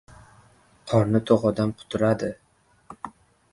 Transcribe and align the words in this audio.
•Qorni 0.91 1.21
to‘q 1.31 1.45
odam 1.51 1.75
quturadi. 1.83 2.33